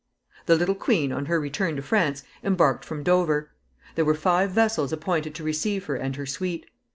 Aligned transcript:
The 0.47 0.55
little 0.55 0.73
queen, 0.73 1.11
on 1.11 1.27
her 1.27 1.39
return 1.39 1.75
to 1.75 1.83
France, 1.83 2.23
embarked 2.43 2.83
from 2.83 3.03
Dover. 3.03 3.51
There 3.93 4.03
were 4.03 4.15
five 4.15 4.49
vessels 4.49 4.91
appointed 4.91 5.35
to 5.35 5.43
receive 5.43 5.85
her 5.85 5.95
and 5.95 6.15
her 6.15 6.25
suite. 6.25 6.65